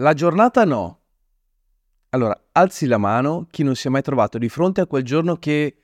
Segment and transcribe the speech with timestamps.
[0.00, 0.98] La giornata no.
[2.10, 5.36] Allora, alzi la mano chi non si è mai trovato di fronte a quel giorno
[5.36, 5.76] che,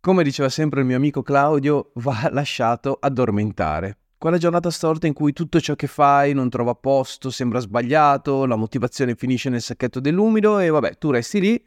[0.00, 3.98] come diceva sempre il mio amico Claudio, va lasciato addormentare.
[4.18, 8.56] Quella giornata storta in cui tutto ciò che fai non trova posto, sembra sbagliato, la
[8.56, 11.64] motivazione finisce nel sacchetto dell'umido e vabbè, tu resti lì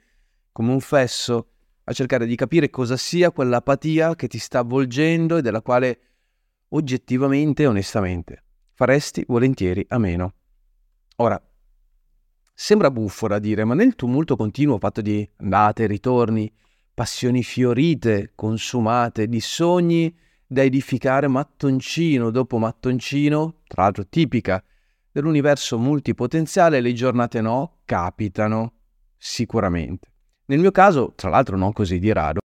[0.52, 1.48] come un fesso
[1.86, 6.00] a cercare di capire cosa sia quell'apatia che ti sta avvolgendo e della quale
[6.70, 8.44] oggettivamente e onestamente
[8.74, 10.34] faresti volentieri a meno.
[11.18, 11.42] Ora,
[12.62, 16.54] sembra buffo da dire, ma nel tumulto continuo fatto di andate e ritorni,
[16.94, 20.14] passioni fiorite, consumate, di sogni
[20.46, 24.62] da edificare mattoncino dopo mattoncino, tra l'altro tipica
[25.10, 28.74] dell'universo multipotenziale, le giornate no capitano
[29.16, 30.10] sicuramente.
[30.48, 32.42] Nel mio caso, tra l'altro non così di rado,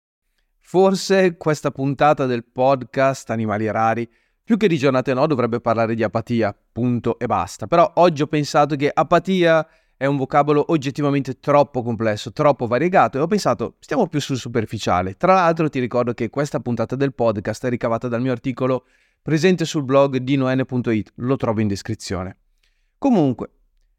[0.58, 4.10] forse questa puntata del podcast Animali Rari,
[4.42, 7.68] più che di giornate no, dovrebbe parlare di apatia, punto e basta.
[7.68, 9.64] Però oggi ho pensato che apatia
[10.00, 15.14] è un vocabolo oggettivamente troppo complesso, troppo variegato e ho pensato stiamo più sul superficiale.
[15.18, 18.86] Tra l'altro ti ricordo che questa puntata del podcast è ricavata dal mio articolo
[19.20, 22.38] presente sul blog dinoN.it, lo trovo in descrizione.
[22.96, 23.50] Comunque,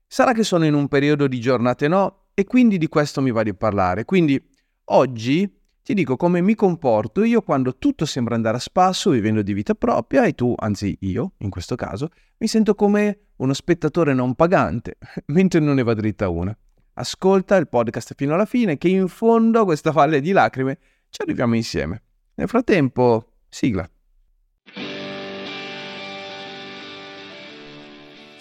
[0.08, 3.44] sarà che sono in un periodo di giornate no e quindi di questo mi va
[3.44, 4.04] di parlare.
[4.04, 4.44] Quindi
[4.86, 9.54] oggi ti dico come mi comporto io quando tutto sembra andare a spasso vivendo di
[9.54, 14.36] vita propria e tu, anzi io, in questo caso, mi sento come uno spettatore non
[14.36, 16.56] pagante, mentre non ne va dritta una.
[16.94, 20.78] Ascolta il podcast fino alla fine che in fondo a questa valle di lacrime
[21.10, 22.04] ci arriviamo insieme.
[22.36, 23.90] Nel frattempo, sigla.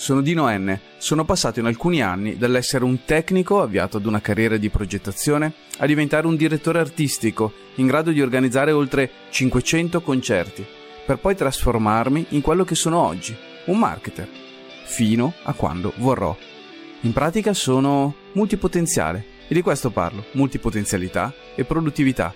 [0.00, 0.80] Sono Dino N.
[0.96, 5.84] Sono passato in alcuni anni dall'essere un tecnico avviato ad una carriera di progettazione a
[5.84, 10.64] diventare un direttore artistico in grado di organizzare oltre 500 concerti,
[11.04, 14.26] per poi trasformarmi in quello che sono oggi, un marketer,
[14.86, 16.34] fino a quando vorrò.
[17.02, 22.32] In pratica sono multipotenziale e di questo parlo, multipotenzialità e produttività.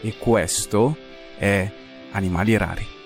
[0.00, 0.96] E questo
[1.36, 1.70] è
[2.12, 3.03] Animali Rari.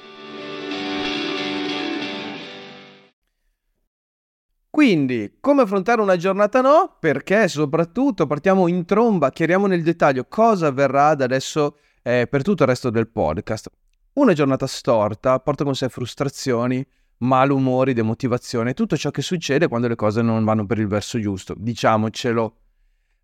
[4.78, 6.98] Quindi, come affrontare una giornata no?
[7.00, 12.62] Perché soprattutto partiamo in tromba, chiariamo nel dettaglio cosa avverrà da adesso eh, per tutto
[12.62, 13.72] il resto del podcast.
[14.12, 19.96] Una giornata storta porta con sé frustrazioni, malumori, demotivazione, tutto ciò che succede quando le
[19.96, 21.56] cose non vanno per il verso giusto.
[21.58, 22.56] Diciamocelo,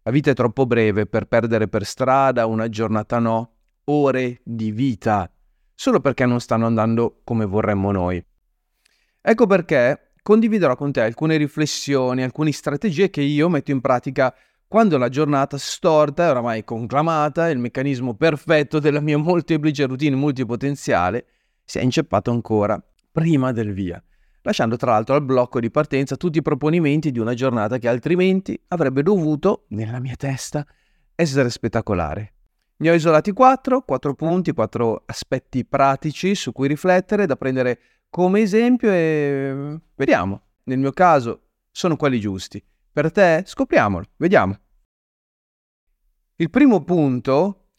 [0.03, 3.53] la vita è troppo breve per perdere per strada una giornata no,
[3.85, 5.31] ore di vita,
[5.73, 8.21] solo perché non stanno andando come vorremmo noi.
[9.21, 14.35] Ecco perché condividerò con te alcune riflessioni, alcune strategie che io metto in pratica
[14.67, 21.27] quando la giornata storta è oramai conclamata, il meccanismo perfetto della mia molteplice routine multipotenziale
[21.63, 22.83] si è inceppato ancora
[23.13, 24.03] prima del via,
[24.41, 28.59] lasciando tra l'altro al blocco di partenza tutti i proponimenti di una giornata che altrimenti
[28.69, 30.67] avrebbe dovuto, nella mia testa,
[31.15, 32.33] essere spettacolare.
[32.77, 37.79] Ne ho isolati quattro, quattro punti, quattro aspetti pratici su cui riflettere, da prendere
[38.15, 40.43] come esempio e vediamo.
[40.67, 42.65] Nel mio caso sono quelli giusti.
[42.93, 44.57] Per te scopriamolo, vediamo.
[46.37, 47.71] Il primo punto,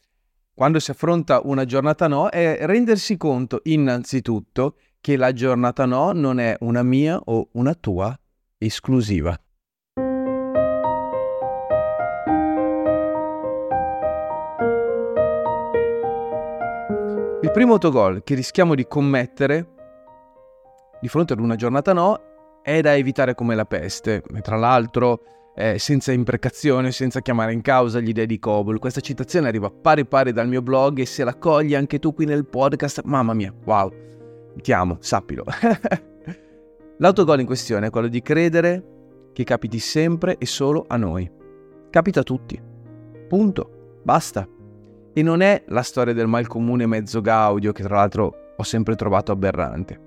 [0.52, 6.38] quando si affronta una giornata no, è rendersi conto innanzitutto che la giornata no non
[6.38, 8.14] è una mia o una tua
[8.58, 9.40] esclusiva.
[17.40, 19.75] Il primo autogol che rischiamo di commettere
[21.06, 22.20] di fronte ad una giornata no
[22.62, 24.24] è da evitare come la peste.
[24.34, 25.22] E tra l'altro,
[25.54, 28.80] eh, senza imprecazione, senza chiamare in causa gli dei di Cobol.
[28.80, 32.24] Questa citazione arriva pari pari dal mio blog e se la cogli anche tu qui
[32.24, 33.92] nel podcast, mamma mia, wow,
[34.60, 35.44] ti amo, sappilo.
[36.98, 41.30] L'autogol in questione è quello di credere che capiti sempre e solo a noi.
[41.88, 42.60] Capita a tutti.
[43.28, 44.00] Punto.
[44.02, 44.48] Basta.
[45.12, 49.30] E non è la storia del malcomune mezzo gaudio che tra l'altro ho sempre trovato
[49.30, 50.05] aberrante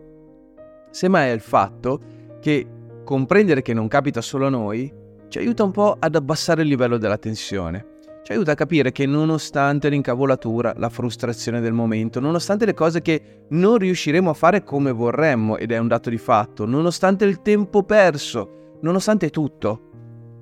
[0.89, 1.99] semmai è il fatto
[2.39, 2.67] che
[3.03, 4.93] comprendere che non capita solo a noi
[5.29, 7.97] ci aiuta un po' ad abbassare il livello della tensione.
[8.23, 13.45] Ci aiuta a capire che nonostante l'incavolatura, la frustrazione del momento, nonostante le cose che
[13.49, 17.83] non riusciremo a fare come vorremmo, ed è un dato di fatto, nonostante il tempo
[17.83, 19.87] perso, nonostante tutto,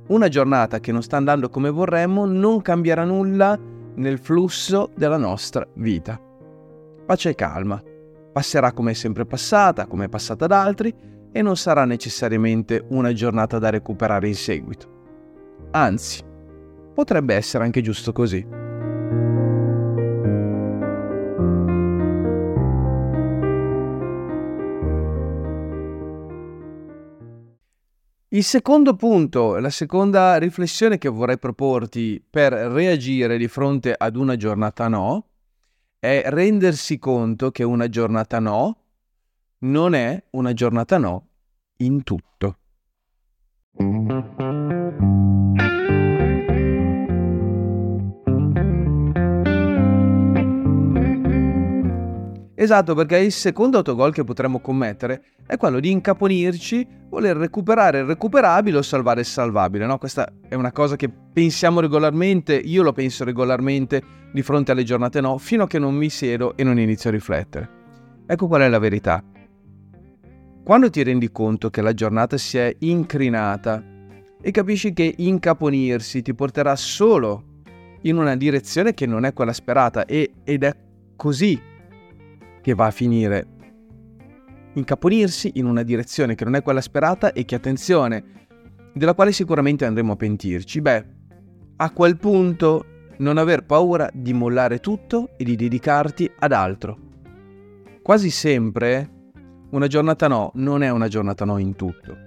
[0.07, 3.57] una giornata che non sta andando come vorremmo non cambierà nulla
[3.95, 6.19] nel flusso della nostra vita.
[7.05, 7.81] Pace e calma
[8.37, 10.93] passerà come è sempre passata, come è passata ad altri,
[11.31, 15.65] e non sarà necessariamente una giornata da recuperare in seguito.
[15.71, 16.21] Anzi,
[16.93, 18.45] potrebbe essere anche giusto così.
[28.27, 34.35] Il secondo punto, la seconda riflessione che vorrei proporti per reagire di fronte ad una
[34.35, 35.25] giornata no,
[36.07, 38.77] è rendersi conto che una giornata no
[39.59, 41.27] non è una giornata no
[41.77, 42.57] in tutto.
[52.59, 58.05] Esatto, perché il secondo autogol che potremmo commettere è quello di incaponirci, voler recuperare il
[58.05, 59.85] recuperabile o salvare il salvabile.
[59.85, 59.99] No?
[59.99, 64.01] Questa è una cosa che pensiamo regolarmente, io lo penso regolarmente
[64.33, 67.13] di fronte alle giornate no, fino a che non mi siedo e non inizio a
[67.13, 67.69] riflettere.
[68.25, 69.23] Ecco qual è la verità.
[70.63, 73.83] Quando ti rendi conto che la giornata si è incrinata
[74.41, 77.61] e capisci che incaponirsi ti porterà solo
[78.01, 80.75] in una direzione che non è quella sperata e, ed è
[81.15, 81.66] così
[82.67, 83.47] che va a finire
[84.73, 88.49] incaponirsi in una direzione che non è quella sperata e che, attenzione,
[88.93, 90.81] della quale sicuramente andremo a pentirci.
[90.81, 91.05] Beh,
[91.77, 92.85] a quel punto
[93.19, 96.97] non aver paura di mollare tutto e di dedicarti ad altro.
[98.01, 99.11] Quasi sempre
[99.69, 102.17] una giornata no non è una giornata no in tutto.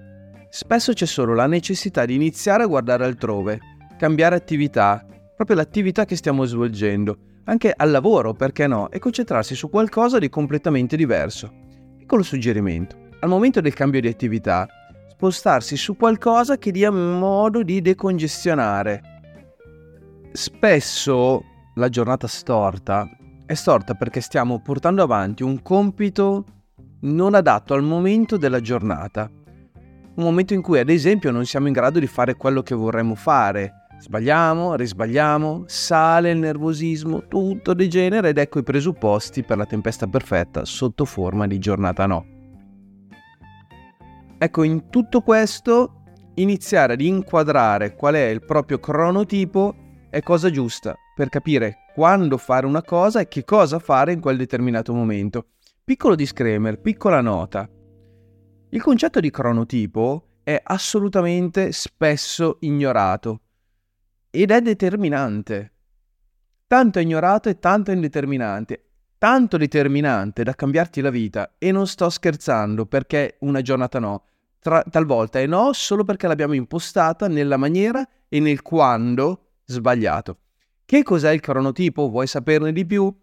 [0.48, 3.58] Spesso c'è solo la necessità di iniziare a guardare altrove,
[3.98, 5.04] cambiare attività,
[5.36, 10.28] proprio l'attività che stiamo svolgendo, anche al lavoro, perché no, e concentrarsi su qualcosa di
[10.28, 11.52] completamente diverso.
[11.98, 12.96] Piccolo suggerimento.
[13.20, 14.68] Al momento del cambio di attività,
[15.08, 19.02] spostarsi su qualcosa che dia modo di decongestionare.
[20.30, 21.42] Spesso
[21.74, 23.08] la giornata storta
[23.44, 26.44] è storta perché stiamo portando avanti un compito
[27.00, 29.28] non adatto al momento della giornata.
[30.14, 33.16] Un momento in cui, ad esempio, non siamo in grado di fare quello che vorremmo
[33.16, 40.06] fare, Sbagliamo, risbagliamo, sale il nervosismo, tutto degenera ed ecco i presupposti per la tempesta
[40.06, 42.24] perfetta sotto forma di giornata no.
[44.38, 46.04] Ecco, in tutto questo
[46.36, 49.74] iniziare ad inquadrare qual è il proprio cronotipo
[50.08, 54.38] è cosa giusta per capire quando fare una cosa e che cosa fare in quel
[54.38, 55.48] determinato momento.
[55.84, 57.68] Piccolo disclaimer, piccola nota.
[58.70, 63.42] Il concetto di cronotipo è assolutamente spesso ignorato
[64.30, 65.72] ed è determinante.
[66.66, 68.84] Tanto ignorato e tanto indeterminante.
[69.18, 74.24] Tanto determinante da cambiarti la vita e non sto scherzando perché una giornata no.
[74.60, 80.38] Tra, talvolta è no solo perché l'abbiamo impostata nella maniera e nel quando sbagliato.
[80.86, 82.08] Che cos'è il cronotipo?
[82.08, 83.14] Vuoi saperne di più?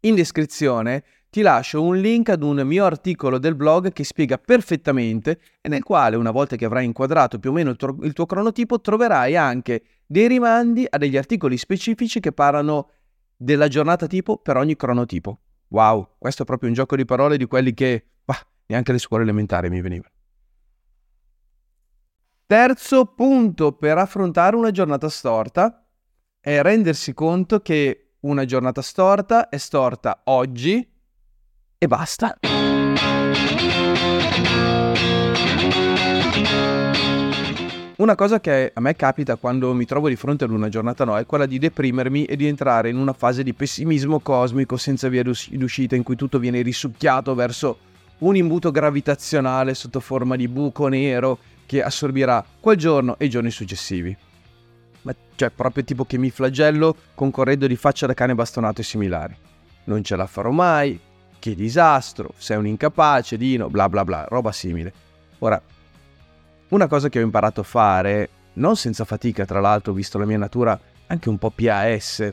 [0.00, 5.40] In descrizione ti lascio un link ad un mio articolo del blog che spiega perfettamente
[5.62, 8.26] e nel quale, una volta che avrai inquadrato più o meno il tuo, il tuo
[8.26, 9.82] cronotipo, troverai anche
[10.12, 12.90] dei rimandi a degli articoli specifici che parlano
[13.34, 15.40] della giornata tipo per ogni cronotipo.
[15.68, 19.22] Wow, questo è proprio un gioco di parole di quelli che, bah, neanche alle scuole
[19.22, 20.12] elementari mi venivano.
[22.44, 25.82] Terzo punto per affrontare una giornata storta
[26.38, 30.92] è rendersi conto che una giornata storta è storta oggi
[31.78, 32.36] e basta.
[38.02, 41.16] Una cosa che a me capita quando mi trovo di fronte ad una giornata no
[41.16, 45.22] è quella di deprimermi e di entrare in una fase di pessimismo cosmico senza via
[45.22, 47.78] d'uscita in cui tutto viene risucchiato verso
[48.18, 53.52] un imbuto gravitazionale sotto forma di buco nero che assorbirà quel giorno e i giorni
[53.52, 54.16] successivi.
[55.02, 59.36] Ma cioè proprio tipo che mi flagello concorrendo di faccia da cane bastonato e similari.
[59.84, 60.98] Non ce la farò mai,
[61.38, 64.92] che disastro, sei un incapace, Dino, bla bla bla, roba simile.
[65.38, 65.62] Ora,
[66.72, 70.38] una cosa che ho imparato a fare, non senza fatica tra l'altro, visto la mia
[70.38, 72.32] natura anche un po' PAS,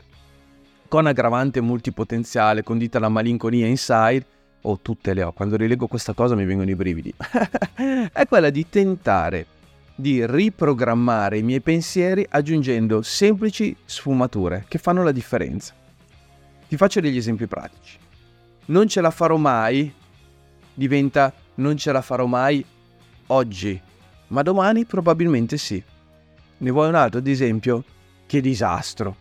[0.88, 4.26] con aggravante multipotenziale, condita la malinconia inside,
[4.62, 7.14] o oh, tutte le ho, quando rilego questa cosa mi vengono i brividi,
[8.12, 9.46] è quella di tentare
[9.94, 15.74] di riprogrammare i miei pensieri aggiungendo semplici sfumature che fanno la differenza.
[16.66, 17.98] Ti faccio degli esempi pratici.
[18.66, 19.92] Non ce la farò mai
[20.72, 22.64] diventa non ce la farò mai
[23.26, 23.78] oggi
[24.30, 25.82] ma domani probabilmente sì.
[26.58, 27.84] Ne vuoi un altro ad esempio?
[28.26, 29.16] Che disastro.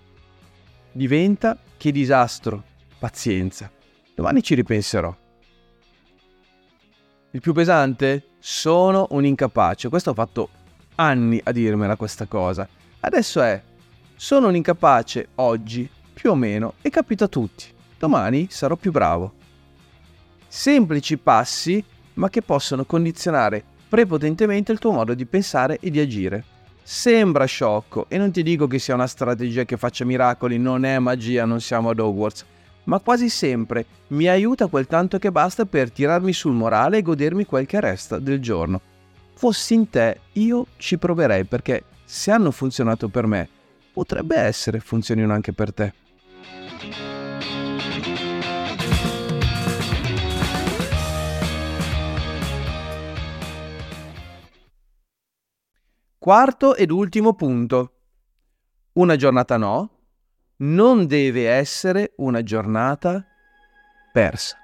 [0.91, 2.63] Diventa che disastro.
[2.99, 3.71] Pazienza.
[4.13, 5.15] Domani ci ripenserò.
[7.31, 8.25] Il più pesante?
[8.39, 9.89] Sono un incapace.
[9.89, 10.49] Questo ho fatto
[10.95, 12.67] anni a dirmela questa cosa.
[12.99, 13.61] Adesso è
[14.15, 17.65] sono un incapace oggi, più o meno, e capita a tutti.
[17.97, 19.33] Domani sarò più bravo.
[20.47, 21.83] Semplici passi,
[22.15, 26.43] ma che possono condizionare prepotentemente il tuo modo di pensare e di agire.
[26.81, 30.97] Sembra sciocco e non ti dico che sia una strategia che faccia miracoli, non è
[30.99, 32.45] magia, non siamo ad Hogwarts,
[32.85, 37.45] ma quasi sempre mi aiuta quel tanto che basta per tirarmi sul morale e godermi
[37.45, 38.81] quel che resta del giorno.
[39.35, 43.47] fossi in te, io ci proverei perché se hanno funzionato per me,
[43.93, 45.93] potrebbe essere funzionino anche per te.
[56.19, 57.93] Quarto ed ultimo punto.
[58.95, 59.99] Una giornata no,
[60.57, 63.25] non deve essere una giornata
[64.11, 64.57] persa.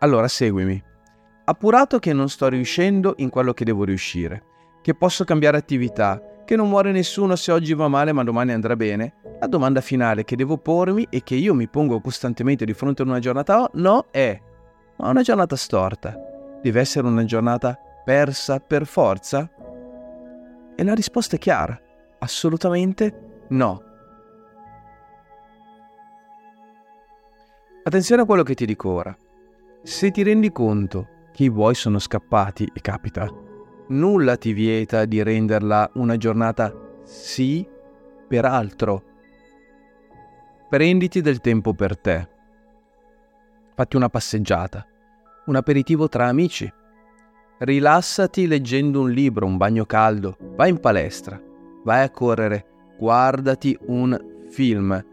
[0.00, 0.82] Allora seguimi.
[1.44, 4.42] Appurato che non sto riuscendo in quello che devo riuscire,
[4.82, 8.76] che posso cambiare attività, che non muore nessuno se oggi va male ma domani andrà
[8.76, 13.02] bene, la domanda finale che devo pormi e che io mi pongo costantemente di fronte
[13.02, 14.40] a una giornata no è
[14.96, 16.16] ma una giornata storta
[16.62, 19.50] deve essere una giornata persa per forza?
[20.74, 21.78] E la risposta è chiara,
[22.18, 23.82] assolutamente no.
[27.84, 29.16] Attenzione a quello che ti dico ora.
[29.82, 33.28] Se ti rendi conto che i buoi sono scappati, e capita,
[33.92, 37.66] nulla ti vieta di renderla una giornata sì
[38.26, 39.04] per altro.
[40.68, 42.28] Prenditi del tempo per te.
[43.74, 44.86] Fatti una passeggiata,
[45.46, 46.70] un aperitivo tra amici.
[47.58, 51.40] Rilassati leggendo un libro, un bagno caldo, vai in palestra,
[51.84, 52.66] vai a correre,
[52.98, 54.18] guardati un
[54.48, 55.04] film.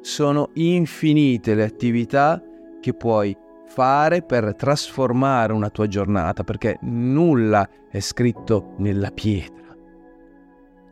[0.00, 2.42] Sono infinite le attività
[2.80, 3.36] che puoi
[3.68, 9.56] fare per trasformare una tua giornata, perché nulla è scritto nella pietra.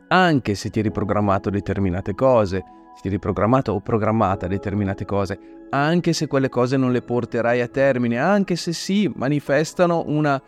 [0.09, 2.63] Anche se ti eri programmato determinate cose,
[2.95, 5.39] se ti eri programmato o programmata determinate cose,
[5.71, 10.41] anche se quelle cose non le porterai a termine, anche se sì, manifestano una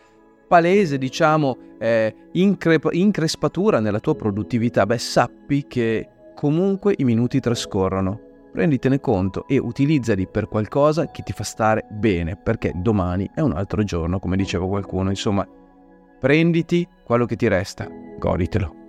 [0.48, 8.28] palese, diciamo, eh, incre- increspatura nella tua produttività, beh, sappi che comunque i minuti trascorrono
[8.52, 13.54] prenditene conto e utilizzali per qualcosa che ti fa stare bene, perché domani è un
[13.54, 15.10] altro giorno, come diceva qualcuno.
[15.10, 15.48] Insomma,
[16.20, 17.88] prenditi quello che ti resta,
[18.18, 18.89] goditelo.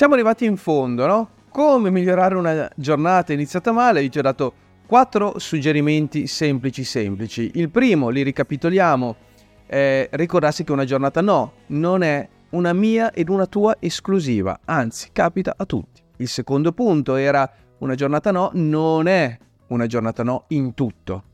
[0.00, 1.28] Siamo arrivati in fondo, no?
[1.50, 4.02] Come migliorare una giornata iniziata male?
[4.02, 4.54] Io ti ho dato
[4.86, 7.50] quattro suggerimenti semplici semplici.
[7.56, 9.16] Il primo, li ricapitoliamo,
[9.66, 15.10] è ricordarsi che una giornata no, non è una mia ed una tua esclusiva, anzi
[15.12, 16.00] capita a tutti.
[16.16, 17.46] Il secondo punto era
[17.80, 21.24] una giornata no, non è una giornata no in tutto.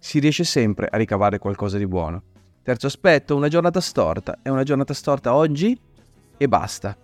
[0.00, 2.20] Si riesce sempre a ricavare qualcosa di buono.
[2.64, 4.40] Terzo aspetto, una giornata storta.
[4.42, 5.80] È una giornata storta oggi
[6.36, 6.96] e basta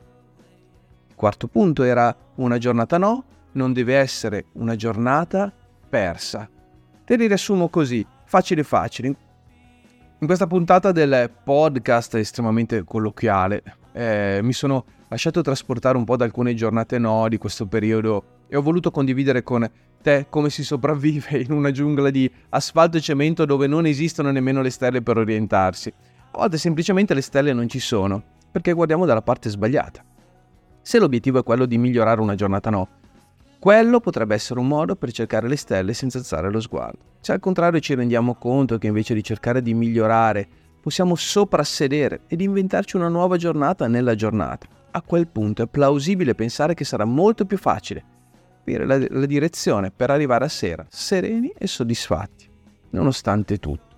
[1.23, 5.53] quarto punto era una giornata no, non deve essere una giornata
[5.89, 6.51] persa.
[7.05, 9.07] Te li riassumo così, facile facile.
[10.19, 13.63] In questa puntata del podcast estremamente colloquiale
[13.93, 18.57] eh, mi sono lasciato trasportare un po' da alcune giornate no di questo periodo e
[18.57, 19.71] ho voluto condividere con
[20.03, 24.61] te come si sopravvive in una giungla di asfalto e cemento dove non esistono nemmeno
[24.61, 25.89] le stelle per orientarsi.
[26.33, 30.03] A volte semplicemente le stelle non ci sono, perché guardiamo dalla parte sbagliata.
[30.83, 32.89] Se l'obiettivo è quello di migliorare una giornata no,
[33.59, 36.99] quello potrebbe essere un modo per cercare le stelle senza alzare lo sguardo.
[37.21, 40.49] Se al contrario ci rendiamo conto che invece di cercare di migliorare,
[40.81, 46.75] possiamo soprassedere ed inventarci una nuova giornata nella giornata, a quel punto è plausibile pensare
[46.75, 48.05] che sarà molto più facile
[48.63, 52.49] capire la, la direzione per arrivare a sera sereni e soddisfatti,
[52.91, 53.97] nonostante tutto.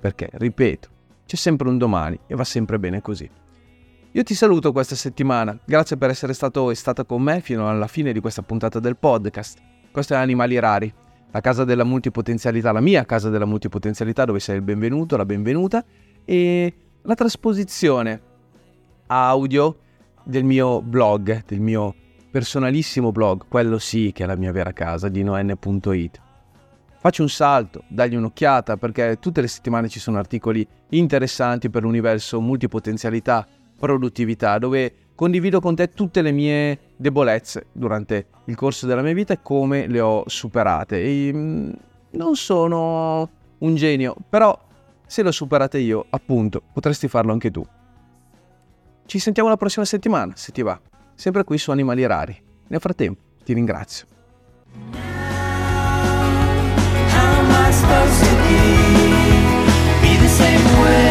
[0.00, 0.88] Perché, ripeto,
[1.26, 3.28] c'è sempre un domani e va sempre bene così.
[4.16, 7.88] Io ti saluto questa settimana, grazie per essere stato e stata con me fino alla
[7.88, 9.58] fine di questa puntata del podcast.
[9.90, 10.94] Questo è Animali Rari,
[11.32, 15.84] la casa della multipotenzialità, la mia casa della multipotenzialità dove sei il benvenuto, la benvenuta
[16.24, 18.20] e la trasposizione
[19.08, 19.78] audio
[20.22, 21.92] del mio blog, del mio
[22.30, 26.20] personalissimo blog, quello sì che è la mia vera casa, di noen.it.
[27.00, 32.40] Facci un salto, dagli un'occhiata perché tutte le settimane ci sono articoli interessanti per l'universo
[32.40, 33.44] multipotenzialità
[33.78, 39.32] produttività, dove condivido con te tutte le mie debolezze durante il corso della mia vita
[39.34, 41.02] e come le ho superate.
[41.02, 41.70] E, mm,
[42.10, 43.28] non sono
[43.58, 44.58] un genio, però
[45.06, 47.64] se le ho superate io, appunto, potresti farlo anche tu.
[49.06, 50.80] Ci sentiamo la prossima settimana, se ti va,
[51.14, 52.42] sempre qui su Animali Rari.
[52.68, 54.06] Nel frattempo, ti ringrazio.
[57.12, 58.96] How am I supposed to be?
[60.00, 61.03] Be the same way.